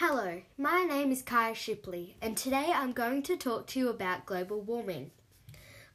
Hello, 0.00 0.40
my 0.56 0.84
name 0.84 1.10
is 1.10 1.22
Kaya 1.22 1.56
Shipley, 1.56 2.14
and 2.22 2.36
today 2.36 2.70
I'm 2.72 2.92
going 2.92 3.20
to 3.24 3.36
talk 3.36 3.66
to 3.66 3.80
you 3.80 3.88
about 3.88 4.26
global 4.26 4.60
warming. 4.60 5.10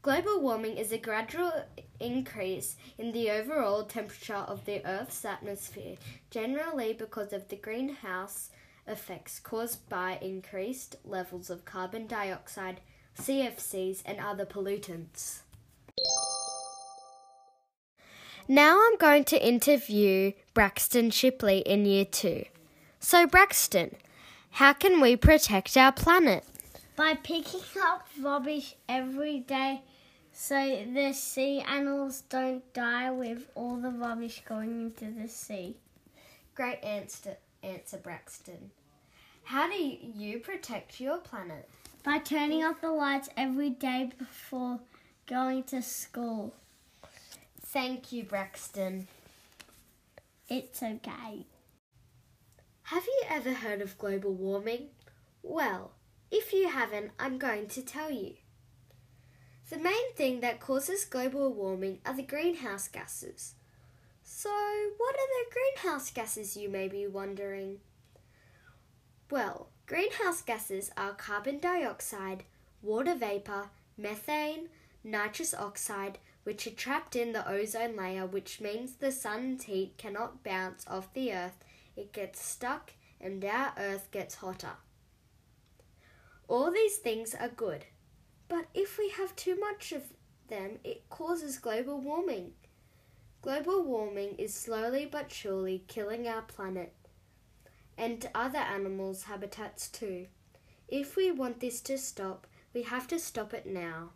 Global 0.01 0.41
warming 0.41 0.75
is 0.75 0.91
a 0.91 0.97
gradual 0.97 1.53
increase 2.01 2.75
in 2.97 3.13
the 3.13 3.31
overall 3.31 3.85
temperature 3.85 4.33
of 4.33 4.65
the 4.65 4.85
Earth's 4.85 5.23
atmosphere, 5.23 5.95
generally 6.29 6.91
because 6.91 7.31
of 7.31 7.47
the 7.47 7.55
greenhouse 7.55 8.49
effects 8.85 9.39
caused 9.39 9.87
by 9.87 10.19
increased 10.21 10.97
levels 11.05 11.49
of 11.49 11.63
carbon 11.63 12.05
dioxide, 12.05 12.81
CFCs, 13.17 14.01
and 14.05 14.19
other 14.19 14.45
pollutants. 14.45 15.43
Now 18.49 18.81
I'm 18.83 18.97
going 18.97 19.23
to 19.23 19.47
interview 19.47 20.33
Braxton 20.53 21.09
Shipley 21.11 21.59
in 21.59 21.85
Year 21.85 22.03
2. 22.03 22.43
So, 23.03 23.27
Braxton, 23.27 23.97
how 24.51 24.71
can 24.71 25.01
we 25.01 25.17
protect 25.17 25.75
our 25.75 25.91
planet? 25.91 26.45
By 26.95 27.15
picking 27.15 27.59
up 27.83 28.07
rubbish 28.19 28.75
every 28.87 29.41
day 29.41 29.81
so 30.31 30.85
the 30.91 31.11
sea 31.11 31.59
animals 31.59 32.21
don't 32.29 32.63
die 32.73 33.11
with 33.11 33.49
all 33.55 33.75
the 33.75 33.89
rubbish 33.89 34.41
going 34.47 34.83
into 34.83 35.11
the 35.11 35.27
sea. 35.27 35.75
Great 36.55 36.81
answer, 36.81 37.35
answer 37.61 37.97
Braxton. 37.97 38.71
How 39.43 39.69
do 39.69 39.75
you 39.75 40.39
protect 40.39 41.01
your 41.01 41.17
planet? 41.17 41.69
By 42.05 42.19
turning 42.19 42.63
off 42.63 42.79
the 42.79 42.89
lights 42.89 43.27
every 43.35 43.71
day 43.71 44.11
before 44.17 44.79
going 45.27 45.63
to 45.63 45.81
school. 45.81 46.53
Thank 47.59 48.13
you, 48.13 48.23
Braxton. 48.23 49.09
It's 50.47 50.81
okay. 50.81 51.45
Have 52.87 53.05
you 53.05 53.21
ever 53.29 53.53
heard 53.53 53.81
of 53.81 53.97
global 53.97 54.33
warming? 54.33 54.89
Well, 55.41 55.93
if 56.29 56.51
you 56.51 56.67
haven't, 56.67 57.11
I'm 57.17 57.37
going 57.37 57.67
to 57.67 57.81
tell 57.81 58.11
you. 58.11 58.35
The 59.69 59.77
main 59.77 60.13
thing 60.15 60.41
that 60.41 60.59
causes 60.59 61.05
global 61.05 61.53
warming 61.53 61.99
are 62.05 62.13
the 62.13 62.23
greenhouse 62.23 62.89
gases. 62.89 63.55
So, 64.21 64.49
what 64.97 65.15
are 65.15 65.27
the 65.27 65.51
greenhouse 65.53 66.11
gases, 66.11 66.57
you 66.57 66.67
may 66.67 66.89
be 66.89 67.07
wondering? 67.07 67.79
Well, 69.31 69.69
greenhouse 69.85 70.41
gases 70.41 70.91
are 70.97 71.13
carbon 71.13 71.59
dioxide, 71.59 72.43
water 72.81 73.15
vapour, 73.15 73.69
methane, 73.97 74.67
nitrous 75.05 75.53
oxide, 75.53 76.17
which 76.43 76.67
are 76.67 76.71
trapped 76.71 77.15
in 77.15 77.31
the 77.31 77.49
ozone 77.49 77.95
layer, 77.95 78.25
which 78.25 78.59
means 78.59 78.95
the 78.95 79.11
sun's 79.11 79.63
heat 79.63 79.97
cannot 79.97 80.43
bounce 80.43 80.85
off 80.87 81.13
the 81.13 81.31
earth. 81.31 81.63
It 81.95 82.11
gets 82.11 82.43
stuck 82.43 82.93
and 83.19 83.43
our 83.45 83.73
earth 83.77 84.09
gets 84.11 84.35
hotter. 84.35 84.77
All 86.47 86.71
these 86.71 86.97
things 86.97 87.33
are 87.33 87.49
good, 87.49 87.85
but 88.47 88.65
if 88.73 88.97
we 88.97 89.09
have 89.09 89.35
too 89.35 89.59
much 89.59 89.91
of 89.91 90.03
them, 90.47 90.79
it 90.83 91.09
causes 91.09 91.57
global 91.57 91.99
warming. 91.99 92.53
Global 93.41 93.83
warming 93.83 94.35
is 94.37 94.53
slowly 94.53 95.05
but 95.05 95.31
surely 95.31 95.83
killing 95.87 96.27
our 96.27 96.41
planet 96.41 96.93
and 97.97 98.29
other 98.33 98.59
animals' 98.59 99.23
habitats 99.23 99.87
too. 99.89 100.27
If 100.87 101.15
we 101.15 101.31
want 101.31 101.59
this 101.59 101.81
to 101.81 101.97
stop, 101.97 102.47
we 102.73 102.83
have 102.83 103.07
to 103.07 103.19
stop 103.19 103.53
it 103.53 103.65
now. 103.65 104.11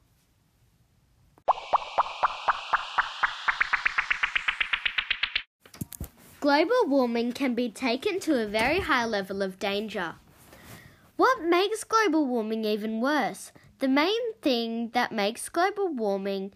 Global 6.47 6.85
warming 6.85 7.33
can 7.33 7.55
be 7.55 7.67
taken 7.67 8.21
to 8.21 8.41
a 8.41 8.47
very 8.47 8.79
high 8.79 9.03
level 9.03 9.41
of 9.41 9.59
danger. 9.59 10.15
What 11.17 11.43
makes 11.43 11.83
global 11.83 12.25
warming 12.25 12.63
even 12.63 13.01
worse? 13.01 13.51
The 13.79 13.89
main 13.89 14.33
thing 14.41 14.91
that 14.91 15.11
makes 15.11 15.49
global 15.49 15.89
warming 15.89 16.53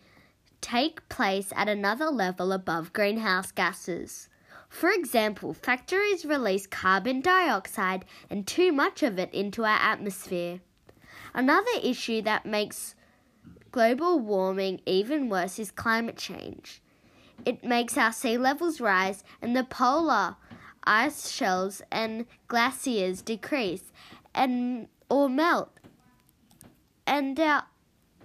take 0.62 1.10
place 1.10 1.52
at 1.58 1.68
another 1.68 2.06
level 2.06 2.54
above 2.54 2.94
greenhouse 2.94 3.52
gases. 3.52 4.30
For 4.70 4.90
example, 4.90 5.54
factories 5.54 6.24
release 6.24 6.68
carbon 6.68 7.20
dioxide 7.20 8.06
and 8.30 8.48
too 8.48 8.72
much 8.72 9.04
of 9.04 9.20
it 9.20 9.34
into 9.34 9.66
our 9.66 9.78
atmosphere. 9.78 10.62
Another 11.34 11.82
issue 11.84 12.22
that 12.22 12.46
makes 12.46 12.96
global 13.74 14.20
warming 14.20 14.80
even 14.86 15.28
worse 15.28 15.60
is 15.60 15.70
climate 15.70 16.16
change. 16.16 16.82
It 17.46 17.64
makes 17.64 17.98
our 17.98 18.12
sea 18.12 18.38
levels 18.38 18.80
rise 18.80 19.24
and 19.42 19.56
the 19.56 19.64
polar 19.64 20.36
ice 20.84 21.30
shelves 21.30 21.82
and 21.92 22.26
glaciers 22.48 23.22
decrease 23.22 23.92
and 24.34 24.88
or 25.10 25.30
melt 25.30 25.72
and 27.06 27.40
our 27.40 27.64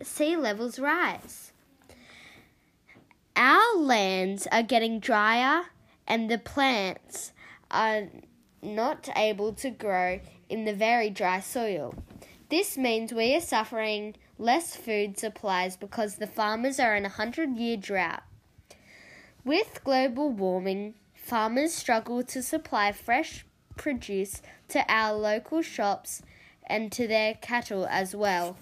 sea 0.03 0.37
levels 0.37 0.79
rise. 0.79 1.53
Our 3.35 3.77
lands 3.77 4.47
are 4.53 4.63
getting 4.63 5.01
drier 5.01 5.65
and 6.07 6.31
the 6.31 6.39
plants 6.39 7.33
are 7.71 8.09
not 8.63 9.09
able 9.17 9.53
to 9.55 9.71
grow 9.71 10.21
in 10.49 10.65
the 10.65 10.75
very 10.75 11.11
dry 11.11 11.41
soil. 11.41 11.95
This 12.49 12.79
means 12.79 13.13
we 13.13 13.35
are 13.35 13.41
suffering 13.41 14.15
less 14.39 14.77
food 14.77 15.19
supplies 15.19 15.77
because 15.77 16.17
the 16.17 16.27
farmers 16.27 16.79
are 16.79 16.95
in 16.95 17.05
a 17.05 17.11
hundred 17.11 17.57
year 17.57 17.77
drought. 17.77 18.23
With 19.47 19.85
global 19.85 20.31
warming, 20.31 20.95
farmers 21.15 21.73
struggle 21.73 22.25
to 22.25 22.43
supply 22.43 22.91
fresh 22.91 23.47
produce 23.77 24.43
to 24.71 24.85
our 24.89 25.17
local 25.17 25.63
shops 25.63 26.21
and 26.67 26.91
to 26.91 27.07
their 27.07 27.35
cattle 27.35 27.87
as 27.89 28.13
well. 28.13 28.57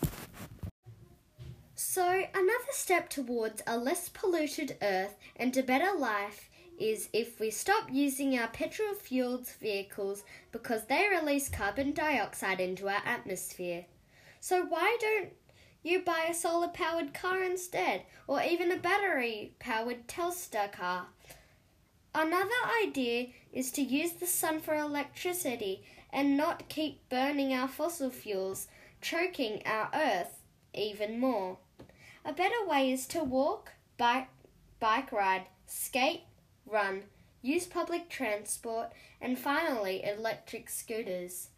So, 1.74 2.04
another 2.06 2.72
step 2.72 3.08
towards 3.08 3.62
a 3.66 3.78
less 3.78 4.10
polluted 4.10 4.76
earth 4.82 5.16
and 5.36 5.56
a 5.56 5.62
better 5.62 5.98
life 5.98 6.50
is 6.78 7.08
if 7.14 7.40
we 7.40 7.50
stop 7.50 7.88
using 7.90 8.38
our 8.38 8.48
petrol 8.48 8.92
fueled 8.92 9.48
vehicles 9.48 10.22
because 10.52 10.84
they 10.84 11.08
release 11.08 11.48
carbon 11.48 11.92
dioxide 11.92 12.60
into 12.60 12.88
our 12.88 13.00
atmosphere. 13.06 13.86
So, 14.38 14.66
why 14.66 14.98
don't 15.00 15.32
you 15.84 16.00
buy 16.00 16.26
a 16.28 16.34
solar 16.34 16.68
powered 16.68 17.14
car 17.14 17.42
instead, 17.42 18.02
or 18.26 18.42
even 18.42 18.72
a 18.72 18.76
battery 18.76 19.52
powered 19.60 20.08
Tesla 20.08 20.68
car? 20.68 21.06
Another 22.14 22.50
idea 22.82 23.28
is 23.52 23.70
to 23.72 23.82
use 23.82 24.12
the 24.12 24.26
sun 24.26 24.60
for 24.60 24.74
electricity 24.74 25.84
and 26.12 26.36
not 26.36 26.68
keep 26.68 27.08
burning 27.08 27.52
our 27.52 27.68
fossil 27.68 28.08
fuels, 28.08 28.68
choking 29.00 29.62
our 29.66 29.90
earth 29.94 30.40
even 30.72 31.20
more. 31.20 31.58
A 32.24 32.32
better 32.32 32.66
way 32.66 32.90
is 32.90 33.06
to 33.08 33.22
walk, 33.22 33.72
bike, 33.98 34.28
bike 34.80 35.12
ride, 35.12 35.46
skate, 35.66 36.22
run, 36.66 37.02
use 37.42 37.66
public 37.66 38.08
transport, 38.08 38.92
and 39.20 39.38
finally 39.38 40.02
electric 40.04 40.70
scooters. 40.70 41.48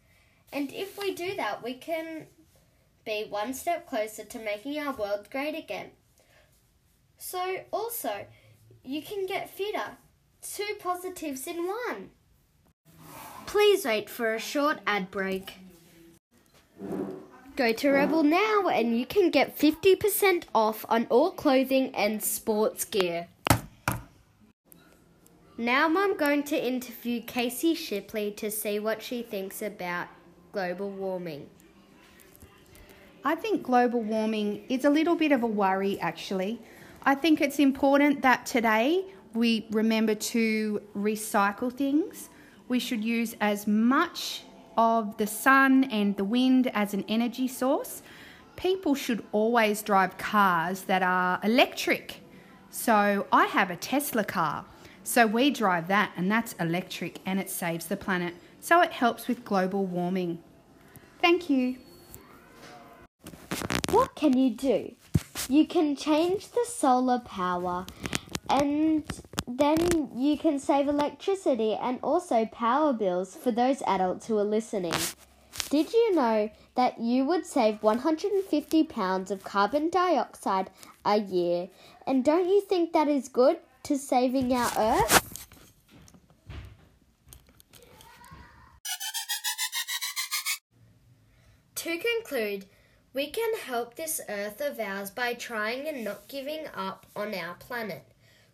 And 0.51 0.73
if 0.73 0.97
we 0.99 1.13
do 1.13 1.35
that, 1.35 1.63
we 1.63 1.75
can 1.75 2.27
be 3.07 3.25
one 3.29 3.53
step 3.53 3.87
closer 3.87 4.25
to 4.25 4.37
making 4.37 4.77
our 4.77 4.93
world 4.93 5.29
great 5.31 5.55
again. 5.55 5.91
So, 7.17 7.61
also, 7.71 8.25
you 8.83 9.01
can 9.01 9.25
get 9.25 9.49
fitter. 9.49 9.97
Two 10.41 10.75
positives 10.77 11.47
in 11.47 11.65
one. 11.65 12.09
Please 13.45 13.85
wait 13.85 14.09
for 14.09 14.35
a 14.35 14.39
short 14.39 14.79
ad 14.85 15.09
break. 15.09 15.53
Go 17.55 17.71
to 17.73 17.89
Rebel 17.89 18.23
now 18.23 18.67
and 18.67 18.99
you 18.99 19.05
can 19.05 19.31
get 19.31 19.57
50% 19.57 20.43
off 20.53 20.85
on 20.89 21.07
all 21.09 21.31
clothing 21.31 21.95
and 21.95 22.21
sports 22.21 22.83
gear. 22.83 23.27
Now 25.57 25.85
I'm 25.85 26.17
going 26.17 26.43
to 26.43 26.67
interview 26.67 27.21
Casey 27.21 27.73
Shipley 27.73 28.31
to 28.33 28.51
see 28.51 28.79
what 28.79 29.01
she 29.01 29.23
thinks 29.23 29.61
about 29.61 30.07
global 30.51 30.89
warming. 30.89 31.49
I 33.27 33.35
think 33.35 33.61
global 33.61 34.01
warming 34.01 34.63
is 34.69 34.85
a 34.85 34.89
little 34.89 35.17
bit 35.17 35.33
of 35.33 35.43
a 35.43 35.47
worry 35.47 35.99
actually. 35.99 36.61
I 37.03 37.13
think 37.13 37.41
it's 37.41 37.59
important 37.59 38.21
that 38.21 38.45
today 38.45 39.03
we 39.33 39.67
remember 39.69 40.15
to 40.15 40.81
recycle 40.95 41.69
things. 41.69 42.29
We 42.69 42.79
should 42.79 43.03
use 43.03 43.35
as 43.41 43.67
much 43.67 44.43
of 44.77 45.17
the 45.17 45.27
sun 45.27 45.83
and 45.91 46.15
the 46.15 46.23
wind 46.23 46.71
as 46.73 46.93
an 46.93 47.03
energy 47.09 47.49
source. 47.49 48.01
People 48.55 48.95
should 48.95 49.25
always 49.33 49.81
drive 49.81 50.17
cars 50.17 50.83
that 50.83 51.03
are 51.03 51.41
electric. 51.43 52.21
So 52.69 53.27
I 53.33 53.47
have 53.47 53.69
a 53.69 53.75
Tesla 53.75 54.23
car. 54.23 54.63
So 55.03 55.27
we 55.27 55.51
drive 55.51 55.89
that, 55.89 56.13
and 56.15 56.31
that's 56.31 56.53
electric 56.61 57.19
and 57.25 57.41
it 57.41 57.49
saves 57.49 57.87
the 57.87 57.97
planet. 57.97 58.35
So 58.61 58.79
it 58.79 58.93
helps 58.93 59.27
with 59.27 59.43
global 59.43 59.85
warming. 59.85 60.39
Thank 61.21 61.49
you. 61.49 61.79
What 63.91 64.15
can 64.15 64.37
you 64.37 64.49
do? 64.49 64.95
You 65.47 65.65
can 65.65 65.95
change 65.95 66.49
the 66.49 66.65
solar 66.67 67.19
power 67.19 67.85
and 68.49 69.03
then 69.47 69.77
you 70.15 70.37
can 70.37 70.59
save 70.59 70.89
electricity 70.89 71.73
and 71.73 71.99
also 72.03 72.45
power 72.47 72.91
bills 72.91 73.35
for 73.35 73.51
those 73.51 73.81
adults 73.87 74.27
who 74.27 74.37
are 74.37 74.43
listening. 74.43 74.93
Did 75.69 75.93
you 75.93 76.15
know 76.15 76.49
that 76.75 76.99
you 76.99 77.25
would 77.25 77.45
save 77.45 77.81
150 77.81 78.83
pounds 78.83 79.31
of 79.31 79.43
carbon 79.43 79.89
dioxide 79.89 80.69
a 81.05 81.19
year? 81.19 81.69
And 82.05 82.25
don't 82.25 82.47
you 82.47 82.61
think 82.61 82.91
that 82.93 83.07
is 83.07 83.29
good 83.29 83.57
to 83.83 83.97
saving 83.97 84.53
our 84.53 84.71
earth? 84.77 85.23
To 91.75 91.97
conclude, 91.97 92.65
we 93.17 93.25
can 93.31 93.55
help 93.65 93.95
this 93.95 94.21
earth 94.29 94.61
of 94.61 94.79
ours 94.79 95.09
by 95.09 95.33
trying 95.33 95.87
and 95.87 96.03
not 96.03 96.27
giving 96.27 96.67
up 96.75 97.07
on 97.15 97.33
our 97.33 97.55
planet. 97.55 98.03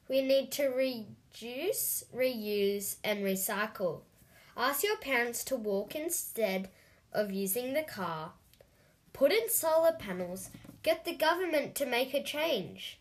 We 0.08 0.22
need 0.22 0.54
to 0.54 0.68
reduce, 0.68 2.06
reuse, 2.16 2.96
and 3.04 3.26
recycle. 3.26 4.04
Ask 4.56 4.86
your 4.86 4.96
parents 4.96 5.44
to 5.46 5.58
walk 5.58 5.98
instead 5.98 6.70
of 7.12 7.30
using 7.30 7.74
the 7.74 7.84
car. 7.84 8.32
Put 9.12 9.34
in 9.34 9.50
solar 9.50 9.92
panels. 9.92 10.50
Get 10.82 11.04
the 11.04 11.14
government 11.14 11.76
to 11.76 11.86
make 11.86 12.14
a 12.14 12.24
change. 12.24 13.00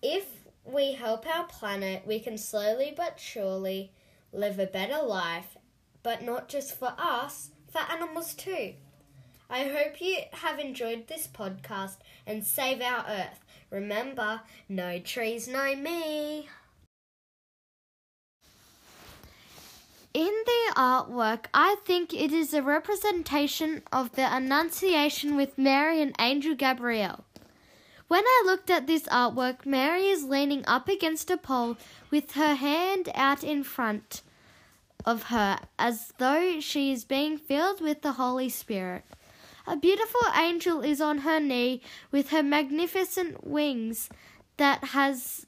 If 0.00 0.24
we 0.64 0.92
help 0.92 1.26
our 1.26 1.44
planet, 1.44 2.06
we 2.06 2.18
can 2.18 2.38
slowly 2.38 2.94
but 2.96 3.20
surely 3.20 3.92
live 4.32 4.58
a 4.58 4.64
better 4.64 5.02
life, 5.02 5.58
but 6.02 6.22
not 6.22 6.48
just 6.48 6.78
for 6.78 6.94
us, 6.96 7.50
for 7.70 7.80
animals 7.92 8.32
too. 8.32 8.72
I 9.52 9.64
hope 9.64 10.00
you 10.00 10.18
have 10.32 10.60
enjoyed 10.60 11.08
this 11.08 11.26
podcast 11.26 11.96
and 12.24 12.46
save 12.46 12.80
our 12.80 13.04
earth. 13.08 13.44
Remember, 13.68 14.42
no 14.68 15.00
trees, 15.00 15.48
no 15.48 15.74
me. 15.74 16.48
In 20.14 20.32
the 20.46 20.72
artwork, 20.76 21.46
I 21.52 21.76
think 21.84 22.14
it 22.14 22.32
is 22.32 22.54
a 22.54 22.62
representation 22.62 23.82
of 23.92 24.12
the 24.12 24.22
Annunciation 24.32 25.34
with 25.36 25.58
Mary 25.58 26.00
and 26.00 26.14
Angel 26.20 26.54
Gabriel. 26.54 27.24
When 28.06 28.22
I 28.24 28.42
looked 28.46 28.70
at 28.70 28.86
this 28.86 29.04
artwork, 29.04 29.66
Mary 29.66 30.06
is 30.06 30.22
leaning 30.22 30.64
up 30.66 30.88
against 30.88 31.28
a 31.28 31.36
pole 31.36 31.76
with 32.08 32.32
her 32.32 32.54
hand 32.54 33.08
out 33.16 33.42
in 33.42 33.64
front 33.64 34.22
of 35.04 35.24
her 35.24 35.58
as 35.76 36.12
though 36.18 36.60
she 36.60 36.92
is 36.92 37.04
being 37.04 37.36
filled 37.36 37.80
with 37.80 38.02
the 38.02 38.12
Holy 38.12 38.48
Spirit. 38.48 39.04
A 39.70 39.76
beautiful 39.76 40.22
angel 40.36 40.80
is 40.80 41.00
on 41.00 41.18
her 41.18 41.38
knee 41.38 41.80
with 42.10 42.30
her 42.30 42.42
magnificent 42.42 43.46
wings 43.46 44.08
that 44.56 44.82
has 44.82 45.46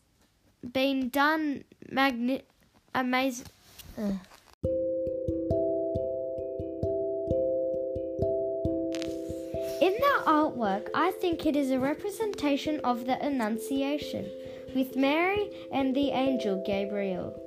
been 0.63 1.09
done 1.09 1.65
magni- 1.91 2.43
amazing. 2.95 3.47
In 3.99 4.21
the 9.81 10.23
artwork, 10.25 10.87
I 10.95 11.11
think 11.21 11.45
it 11.45 11.57
is 11.57 11.73
a 11.73 11.81
representation 11.81 12.79
of 12.85 13.07
the 13.07 13.21
Annunciation 13.21 14.31
with 14.73 14.95
Mary 14.95 15.51
and 15.73 15.97
the 15.97 16.11
angel 16.11 16.63
Gabriel. 16.65 17.42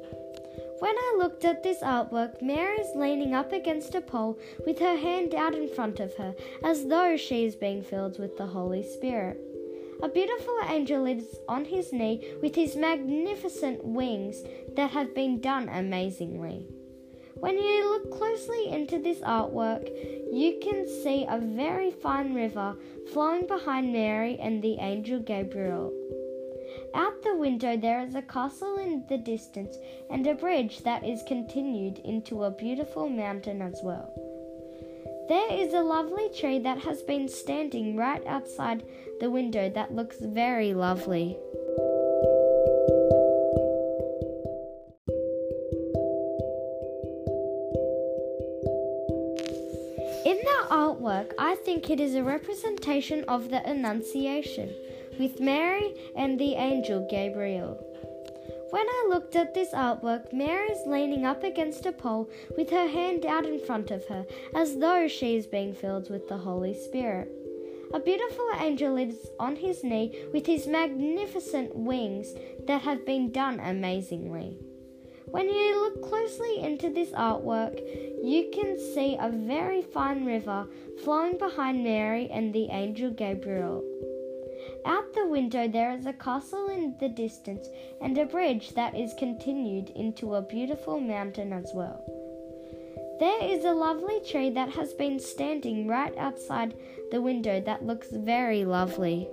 When 0.86 0.96
I 0.96 1.16
looked 1.18 1.44
at 1.46 1.64
this 1.64 1.82
artwork, 1.82 2.44
Mary 2.44 2.78
is 2.78 2.96
leaning 2.96 3.34
up 3.34 3.52
against 3.52 3.96
a 3.96 4.02
pole 4.02 4.38
with 4.68 4.78
her 4.78 4.96
hand 4.96 5.34
out 5.34 5.56
in 5.56 5.68
front 5.68 6.00
of 6.00 6.14
her, 6.18 6.36
as 6.64 6.86
though 6.86 7.18
she 7.18 7.44
is 7.44 7.56
being 7.56 7.82
filled 7.82 8.20
with 8.20 8.38
the 8.38 8.46
Holy 8.46 8.84
Spirit. 8.84 9.42
A 10.04 10.08
beautiful 10.08 10.56
angel 10.70 11.08
is 11.08 11.40
on 11.50 11.66
his 11.66 11.92
knee 11.92 12.36
with 12.40 12.54
his 12.54 12.76
magnificent 12.76 13.84
wings 13.84 14.44
that 14.76 14.92
have 14.92 15.16
been 15.16 15.42
done 15.42 15.70
amazingly. 15.70 16.68
When 17.34 17.58
you 17.58 17.90
look 17.90 18.12
closely 18.12 18.70
into 18.70 19.00
this 19.00 19.22
artwork, 19.22 19.90
you 20.32 20.60
can 20.62 20.88
see 20.88 21.26
a 21.28 21.40
very 21.40 21.90
fine 21.90 22.36
river 22.36 22.76
flowing 23.12 23.48
behind 23.48 23.92
Mary 23.92 24.38
and 24.38 24.62
the 24.62 24.78
angel 24.80 25.20
Gabriel. 25.20 25.92
Out 26.96 27.22
the 27.24 27.36
window, 27.36 27.76
there 27.76 28.00
is 28.00 28.16
a 28.16 28.22
castle 28.22 28.78
in 28.78 29.04
the 29.10 29.18
distance 29.18 29.76
and 30.10 30.26
a 30.26 30.34
bridge 30.34 30.82
that 30.84 31.06
is 31.06 31.22
continued 31.28 32.00
into 32.00 32.46
a 32.46 32.52
beautiful 32.52 33.10
mountain 33.10 33.62
as 33.62 33.82
well. 33.84 34.14
There 35.28 35.52
is 35.52 35.74
a 35.74 35.82
lovely 35.82 36.30
tree 36.30 36.60
that 36.60 36.80
has 36.80 37.02
been 37.02 37.28
standing 37.28 37.98
right 37.98 38.26
outside 38.26 38.84
the 39.20 39.30
window 39.30 39.70
that 39.72 39.94
looks 39.94 40.16
very 40.22 40.74
lovely. 40.74 41.38
In 50.26 50.38
the 50.38 50.68
artwork, 50.72 51.34
I 51.38 51.58
think 51.66 51.90
it 51.90 52.00
is 52.00 52.16
a 52.16 52.24
representation 52.24 53.26
of 53.28 53.50
the 53.50 53.68
Annunciation 53.70 54.74
with 55.20 55.40
Mary 55.40 55.94
and 56.16 56.40
the 56.40 56.54
angel 56.54 57.08
Gabriel. 57.10 57.80
When 58.72 58.86
I 58.88 59.08
looked 59.10 59.36
at 59.36 59.54
this 59.54 59.72
artwork, 59.72 60.34
Mary 60.34 60.68
is 60.70 60.86
leaning 60.88 61.26
up 61.26 61.44
against 61.44 61.86
a 61.86 61.92
pole 61.92 62.30
with 62.58 62.70
her 62.72 62.88
hand 62.88 63.26
out 63.26 63.46
in 63.46 63.60
front 63.60 63.92
of 63.92 64.06
her, 64.08 64.26
as 64.54 64.78
though 64.78 65.08
she 65.08 65.36
is 65.36 65.48
being 65.48 65.74
filled 65.74 66.10
with 66.10 66.28
the 66.28 66.38
Holy 66.38 66.74
Spirit. 66.74 67.32
A 67.94 68.00
beautiful 68.00 68.50
angel 68.60 68.98
is 68.98 69.30
on 69.40 69.56
his 69.56 69.84
knee 69.84 70.26
with 70.34 70.46
his 70.46 70.68
magnificent 70.68 71.76
wings 71.76 72.34
that 72.68 72.82
have 72.82 73.06
been 73.06 73.32
done 73.32 73.60
amazingly. 73.62 74.58
When 75.28 75.48
you 75.50 75.82
look 75.82 76.02
closely 76.02 76.60
into 76.60 76.90
this 76.90 77.12
artwork, 77.12 77.80
you 78.24 78.50
can 78.54 78.78
see 78.78 79.16
a 79.20 79.30
very 79.30 79.82
fine 79.82 80.26
river 80.26 80.68
flowing 81.04 81.38
behind 81.38 81.84
Mary 81.84 82.30
and 82.30 82.54
the 82.54 82.68
angel 82.70 83.12
Gabriel. 83.12 83.84
Out 84.86 85.14
the 85.16 85.28
window, 85.28 85.68
there 85.68 85.92
is 85.92 86.06
a 86.06 86.14
castle 86.14 86.70
in 86.70 86.96
the 87.00 87.10
distance 87.10 87.68
and 88.02 88.16
a 88.18 88.26
bridge 88.26 88.76
that 88.76 88.96
is 88.96 89.16
continued 89.18 89.90
into 89.90 90.36
a 90.36 90.42
beautiful 90.44 91.00
mountain 91.00 91.52
as 91.52 91.72
well. 91.74 92.04
There 93.20 93.44
is 93.44 93.66
a 93.66 93.74
lovely 93.74 94.20
tree 94.20 94.52
that 94.52 94.70
has 94.70 94.94
been 94.94 95.20
standing 95.20 95.88
right 95.88 96.16
outside 96.18 96.76
the 97.12 97.22
window 97.22 97.60
that 97.62 97.86
looks 97.86 98.10
very 98.12 98.64
lovely. 98.64 99.28